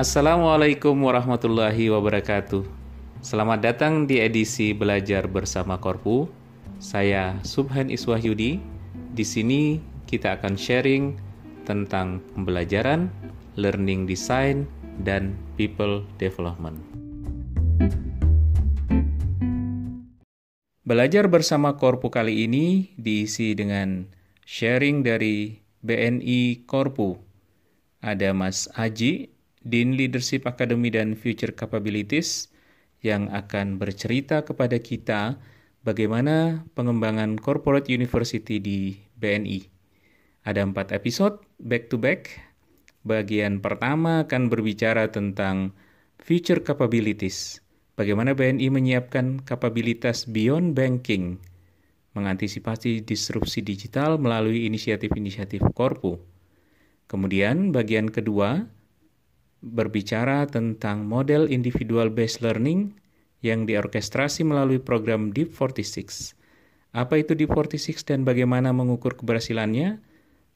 [0.00, 2.64] Assalamualaikum warahmatullahi wabarakatuh.
[3.20, 6.24] Selamat datang di edisi Belajar Bersama Korpu.
[6.80, 8.64] Saya Subhan Iswahyudi.
[9.12, 9.76] Di sini
[10.08, 11.20] kita akan sharing
[11.68, 13.12] tentang pembelajaran,
[13.60, 14.64] learning design,
[15.04, 16.80] dan people development.
[20.88, 24.08] Belajar bersama Korpu kali ini diisi dengan
[24.48, 27.20] sharing dari BNI Korpu.
[28.00, 32.48] Ada Mas Aji Dean Leadership Academy dan Future Capabilities
[33.04, 35.36] yang akan bercerita kepada kita
[35.84, 39.68] bagaimana pengembangan corporate university di BNI.
[40.48, 42.32] Ada empat episode back to back.
[43.04, 45.72] Bagian pertama akan berbicara tentang
[46.20, 47.60] future capabilities.
[47.96, 51.36] Bagaimana BNI menyiapkan kapabilitas beyond banking,
[52.16, 56.16] mengantisipasi disrupsi digital melalui inisiatif-inisiatif Korpu.
[57.12, 58.68] Kemudian bagian kedua
[59.60, 62.96] berbicara tentang model individual based learning
[63.44, 66.36] yang diorkestrasi melalui program Deep 46.
[66.92, 70.00] Apa itu Deep 46 dan bagaimana mengukur keberhasilannya?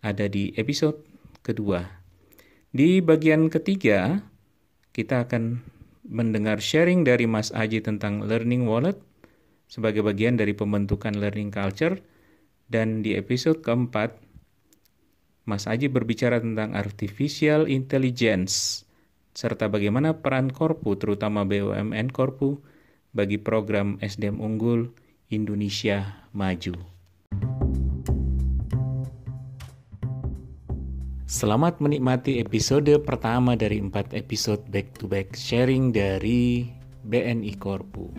[0.00, 1.04] Ada di episode
[1.44, 1.84] kedua.
[2.72, 4.24] Di bagian ketiga,
[4.96, 5.60] kita akan
[6.06, 8.96] mendengar sharing dari Mas Aji tentang Learning Wallet
[9.70, 12.00] sebagai bagian dari pembentukan learning culture
[12.66, 14.18] dan di episode keempat
[15.46, 18.82] Mas Aji berbicara tentang artificial intelligence
[19.40, 22.60] serta bagaimana peran Korpu, terutama BUMN Korpu,
[23.16, 24.92] bagi program SDM Unggul
[25.32, 26.76] Indonesia Maju.
[31.24, 36.68] Selamat menikmati episode pertama dari empat episode back-to-back sharing dari
[37.08, 38.12] BNI Korpu.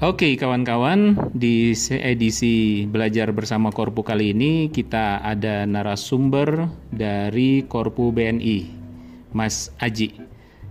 [0.00, 8.64] Oke kawan-kawan, di edisi Belajar Bersama Korpu kali ini kita ada narasumber dari Korpu BNI,
[9.36, 10.16] Mas Aji.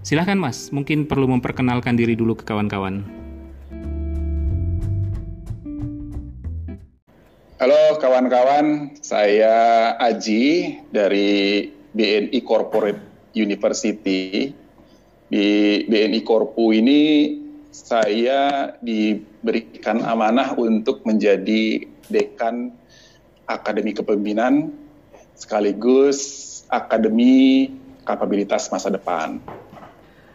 [0.01, 3.06] Silahkan Mas, mungkin perlu memperkenalkan diri dulu ke kawan-kawan.
[7.61, 14.50] Halo kawan-kawan, saya Aji dari BNI Corporate University.
[15.29, 15.46] Di
[15.85, 17.01] BNI Korpu ini
[17.69, 22.74] saya diberikan amanah untuk menjadi dekan
[23.50, 24.74] Akademi Kepemimpinan
[25.34, 27.69] sekaligus Akademi
[28.06, 29.41] Kapabilitas Masa Depan.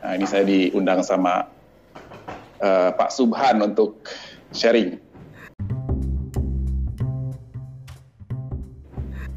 [0.03, 1.47] Nah, ini saya diundang sama
[2.59, 4.07] uh, Pak Subhan untuk
[4.51, 4.99] sharing.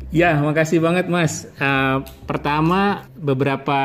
[0.07, 1.51] Ya, makasih banget Mas.
[1.59, 3.79] Uh, pertama, beberapa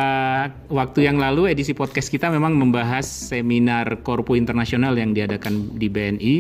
[0.71, 6.37] waktu yang lalu edisi podcast kita memang membahas seminar Korpu Internasional yang diadakan di BNI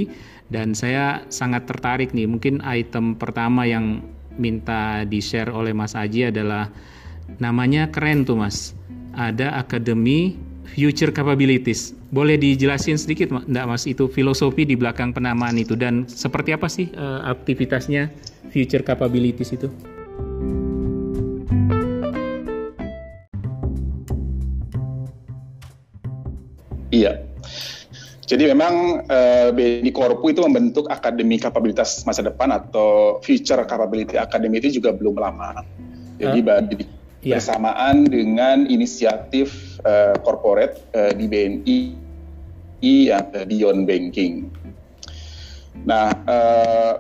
[0.54, 2.30] dan saya sangat tertarik nih.
[2.30, 4.06] Mungkin item pertama yang
[4.38, 6.70] minta di-share oleh Mas Aji adalah
[7.42, 8.78] namanya keren tuh Mas.
[9.18, 11.92] Ada Akademi Future Capabilities.
[12.08, 16.88] Boleh dijelasin sedikit enggak Mas itu filosofi di belakang penamaan itu dan seperti apa sih
[16.96, 18.08] uh, aktivitasnya
[18.48, 19.68] future capabilities itu?
[26.92, 27.20] Iya.
[28.28, 34.16] Jadi memang uh, eh, BNI Korpu itu membentuk Akademi Kapabilitas Masa Depan atau Future Capability
[34.16, 35.64] Academy itu juga belum lama.
[36.16, 36.64] Jadi uh,
[37.28, 41.78] bersamaan dengan inisiatif uh, corporate uh, di BNI
[42.82, 44.50] yang uh, Beyond Banking.
[45.86, 46.94] Nah, uh,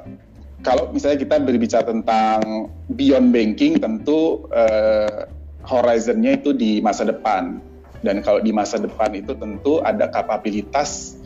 [0.62, 5.26] kalau misalnya kita berbicara tentang beyond banking, tentu uh,
[5.66, 7.58] horizonnya itu di masa depan.
[8.02, 11.18] Dan kalau di masa depan itu tentu ada kapabilitas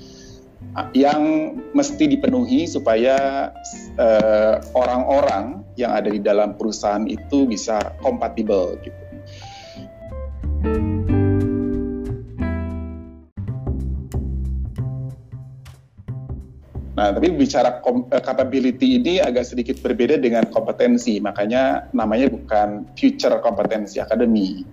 [0.92, 3.48] yang mesti dipenuhi supaya
[3.96, 9.05] eh, orang-orang uh, yang ada di dalam perusahaan itu bisa kompatibel gitu.
[16.96, 23.36] Nah, tapi bicara eh, capability ini agak sedikit berbeda dengan kompetensi, makanya namanya bukan Future
[23.44, 24.64] Competency Academy,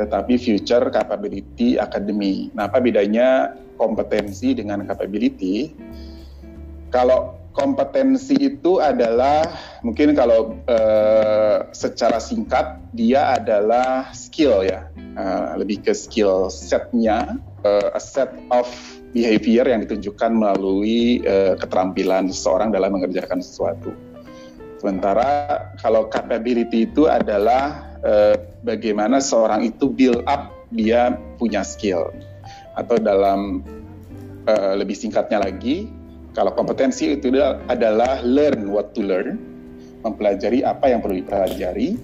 [0.00, 2.48] tetapi Future Capability Academy.
[2.56, 5.76] Nah, apa bedanya kompetensi dengan capability?
[6.88, 9.44] Kalau kompetensi itu adalah
[9.84, 14.88] mungkin kalau uh, secara singkat dia adalah skill ya,
[15.20, 18.68] uh, lebih ke skill setnya, uh, a set of
[19.10, 23.94] behavior yang ditunjukkan melalui uh, keterampilan seseorang dalam mengerjakan sesuatu.
[24.78, 32.12] Sementara kalau capability itu adalah uh, bagaimana seorang itu build up dia punya skill.
[32.78, 33.66] atau dalam
[34.46, 35.90] uh, lebih singkatnya lagi,
[36.30, 37.34] kalau kompetensi itu
[37.66, 39.34] adalah learn what to learn,
[40.06, 41.98] mempelajari apa yang perlu dipelajari.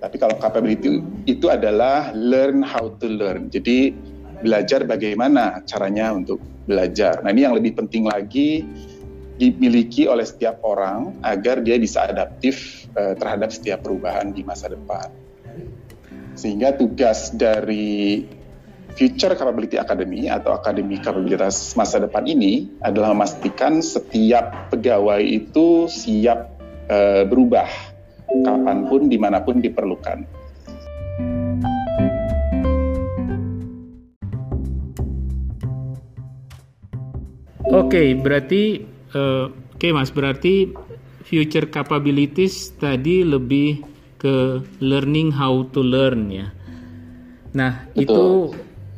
[0.00, 3.52] Tapi kalau capability itu adalah learn how to learn.
[3.52, 3.92] Jadi
[4.40, 7.20] belajar bagaimana caranya untuk belajar.
[7.20, 8.64] Nah ini yang lebih penting lagi
[9.40, 15.08] dimiliki oleh setiap orang agar dia bisa adaptif uh, terhadap setiap perubahan di masa depan.
[16.36, 18.24] Sehingga tugas dari
[18.96, 26.52] Future Capability Academy atau Akademi Kapabilitas Masa Depan ini adalah memastikan setiap pegawai itu siap
[26.90, 27.70] uh, berubah
[28.30, 30.39] kapan pun, di mana pun diperlukan.
[37.90, 38.62] Okay, berarti
[39.18, 40.70] uh, oke okay, Mas, berarti
[41.26, 43.82] future capabilities tadi lebih
[44.14, 46.54] ke learning how to learn ya.
[47.50, 48.06] Nah, Betul.
[48.06, 48.22] itu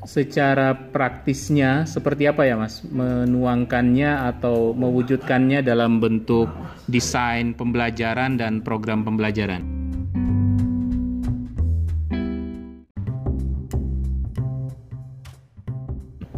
[0.05, 6.53] secara praktisnya seperti apa ya Mas menuangkannya atau mewujudkannya dalam bentuk
[6.85, 9.65] desain pembelajaran dan program pembelajaran?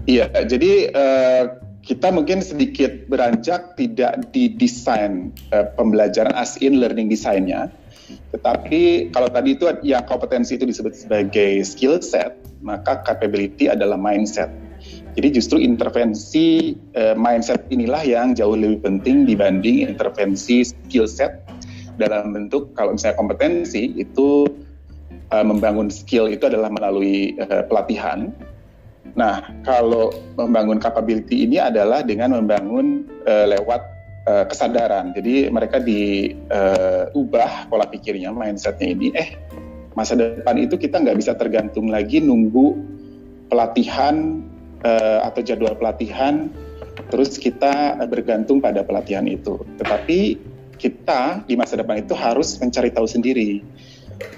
[0.04, 7.12] Iya, jadi uh, kita mungkin sedikit beranjak tidak di desain uh, pembelajaran as in learning
[7.12, 7.68] desainnya,
[8.32, 14.48] tetapi kalau tadi itu yang kompetensi itu disebut sebagai skill set, maka capability adalah mindset.
[15.14, 21.44] Jadi justru intervensi uh, mindset inilah yang jauh lebih penting dibanding intervensi skill set.
[21.94, 24.48] Dalam bentuk kalau misalnya kompetensi itu
[25.30, 28.34] uh, membangun skill itu adalah melalui uh, pelatihan
[29.12, 33.82] Nah, kalau membangun capability ini adalah dengan membangun uh, lewat
[34.26, 35.12] uh, kesadaran.
[35.12, 39.12] Jadi mereka diubah uh, pola pikirnya, mindsetnya ini.
[39.12, 39.36] Eh,
[39.94, 42.74] masa depan itu kita nggak bisa tergantung lagi nunggu
[43.52, 44.42] pelatihan
[44.82, 46.50] uh, atau jadwal pelatihan,
[47.12, 49.62] terus kita bergantung pada pelatihan itu.
[49.78, 53.62] Tetapi kita di masa depan itu harus mencari tahu sendiri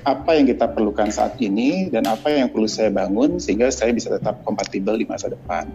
[0.06, 4.14] apa yang kita perlukan saat ini dan apa yang perlu saya bangun sehingga saya bisa
[4.14, 5.66] tetap kompatibel di masa depan.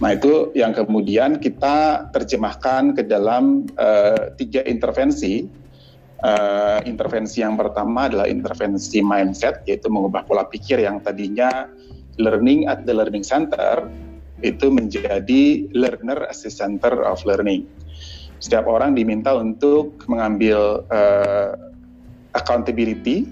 [0.00, 5.44] Nah itu yang kemudian kita terjemahkan ke dalam uh, tiga intervensi.
[6.20, 11.68] Uh, intervensi yang pertama adalah intervensi mindset, yaitu mengubah pola pikir yang tadinya
[12.20, 13.88] learning at the learning center
[14.40, 17.68] itu menjadi learner as center of learning.
[18.40, 21.52] Setiap orang diminta untuk mengambil uh,
[22.32, 23.28] accountability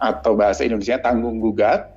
[0.00, 1.92] atau bahasa Indonesia tanggung gugat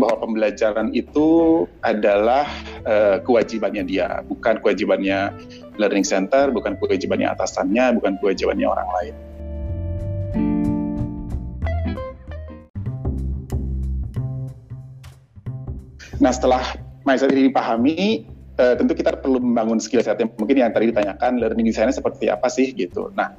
[0.00, 2.48] bahwa pembelajaran itu adalah
[2.88, 5.36] uh, kewajibannya dia, bukan kewajibannya
[5.76, 9.14] learning center, bukan kewajibannya atasannya, bukan kewajibannya orang lain.
[16.22, 16.62] Nah setelah
[17.02, 18.26] mindset ini dipahami,
[18.58, 22.28] uh, tentu kita perlu membangun skill set yang mungkin yang tadi ditanyakan learning design seperti
[22.28, 23.10] apa sih gitu.
[23.14, 23.34] Nah,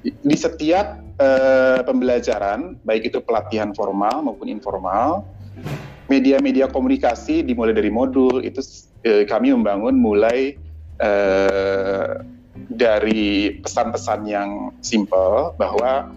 [0.00, 5.26] di, di setiap uh, pembelajaran, baik itu pelatihan formal maupun informal,
[6.10, 8.60] media-media komunikasi dimulai dari modul itu
[9.06, 10.58] uh, kami membangun mulai
[10.98, 12.22] uh,
[12.70, 16.10] dari pesan-pesan yang simple bahwa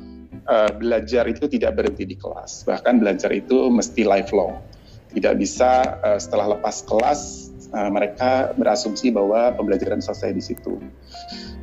[0.50, 4.73] uh, belajar itu tidak berhenti di kelas, bahkan belajar itu mesti lifelong
[5.13, 10.82] tidak bisa uh, setelah lepas kelas uh, mereka berasumsi bahwa pembelajaran selesai di situ.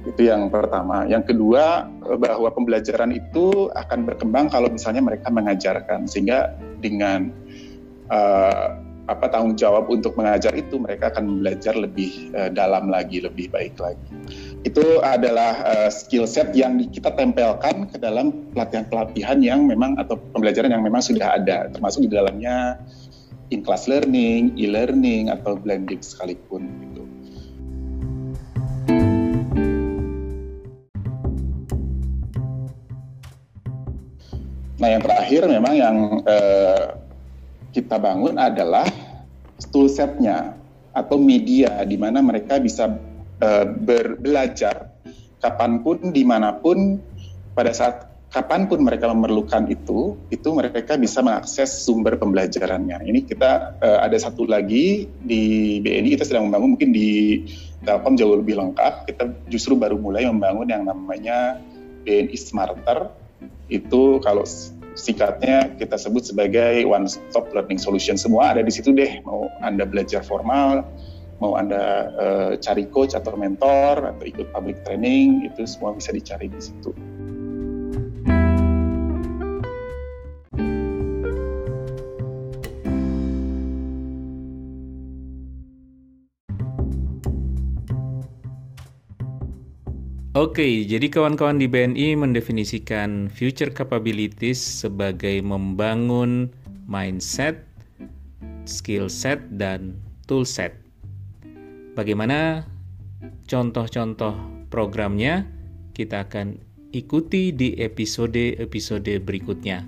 [0.00, 1.04] Itu yang pertama.
[1.04, 7.30] Yang kedua uh, bahwa pembelajaran itu akan berkembang kalau misalnya mereka mengajarkan sehingga dengan
[8.10, 13.50] uh, apa tanggung jawab untuk mengajar itu mereka akan belajar lebih uh, dalam lagi, lebih
[13.50, 14.06] baik lagi.
[14.62, 20.70] Itu adalah uh, skill set yang kita tempelkan ke dalam pelatihan-pelatihan yang memang atau pembelajaran
[20.70, 22.78] yang memang sudah ada, termasuk di dalamnya
[23.50, 26.62] in-class learning, e-learning, atau blending sekalipun.
[26.66, 27.02] Gitu.
[34.80, 36.96] Nah yang terakhir memang yang eh,
[37.76, 38.88] kita bangun adalah
[39.68, 40.56] toolsetnya
[40.96, 42.88] atau media di mana mereka bisa
[43.44, 44.90] eh, berbelajar
[45.40, 47.00] kapan pun, di mana pun,
[47.56, 53.02] pada saat kapan pun mereka memerlukan itu, itu mereka bisa mengakses sumber pembelajarannya.
[53.02, 57.42] Ini kita uh, ada satu lagi di BNI kita sedang membangun mungkin di
[57.82, 59.10] Telkom jauh lebih lengkap.
[59.10, 61.58] Kita justru baru mulai membangun yang namanya
[62.06, 63.10] BNI Smarter.
[63.66, 64.46] Itu kalau
[64.94, 68.14] singkatnya kita sebut sebagai one stop learning solution.
[68.14, 69.18] Semua ada di situ deh.
[69.26, 70.86] Mau Anda belajar formal,
[71.42, 71.82] mau Anda
[72.14, 77.09] uh, cari coach atau mentor atau ikut public training, itu semua bisa dicari di situ.
[90.38, 96.46] Oke, jadi kawan-kawan di BNI mendefinisikan future capabilities sebagai membangun
[96.86, 97.66] mindset,
[98.62, 99.98] skill set, dan
[100.30, 100.78] tool set.
[101.98, 102.62] Bagaimana
[103.50, 104.38] contoh-contoh
[104.70, 105.50] programnya?
[105.98, 106.62] Kita akan
[106.94, 109.82] ikuti di episode-episode berikutnya.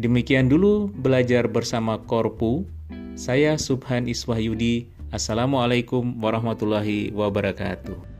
[0.00, 2.64] Demikian dulu belajar bersama Korpu.
[3.20, 4.88] Saya Subhan Iswahyudi.
[5.12, 8.13] Assalamualaikum warahmatullahi wabarakatuh.